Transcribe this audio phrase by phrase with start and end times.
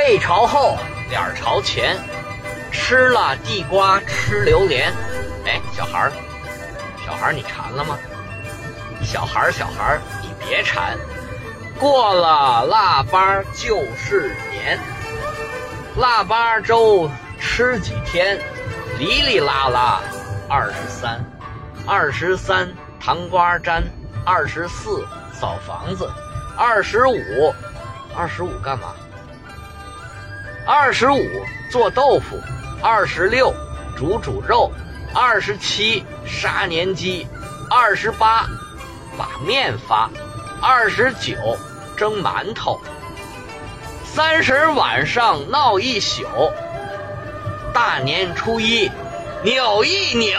[0.00, 0.78] 背朝后，
[1.10, 1.94] 脸朝前，
[2.72, 4.90] 吃了地瓜吃榴莲。
[5.44, 6.12] 哎，小孩儿，
[7.04, 7.98] 小孩儿，你馋了吗？
[9.02, 10.96] 小孩儿，小孩儿，你别馋。
[11.78, 14.78] 过了腊八就是年，
[15.96, 18.38] 腊八粥吃几天？
[18.98, 20.00] 哩哩啦啦
[20.48, 21.22] 二十三，
[21.86, 22.66] 二十三
[22.98, 23.84] 糖瓜粘，
[24.24, 26.10] 二十四扫房子，
[26.56, 27.54] 二十五，
[28.16, 28.94] 二十五干嘛？
[30.72, 31.18] 二十五
[31.68, 32.40] 做豆腐，
[32.80, 33.52] 二十六
[33.96, 34.70] 煮煮肉，
[35.12, 37.26] 二十七杀年鸡，
[37.68, 38.46] 二十八
[39.18, 40.08] 把面发，
[40.62, 41.34] 二十九
[41.96, 42.80] 蒸馒头，
[44.04, 46.24] 三十晚上闹一宿，
[47.74, 48.88] 大年初一
[49.42, 50.38] 扭一扭。